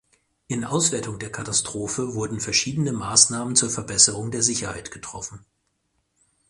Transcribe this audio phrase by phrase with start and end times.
[0.47, 5.45] In Auswertung der Katastrophe wurden verschiedene Maßnahmen zur Verbesserung der Sicherheit getroffen.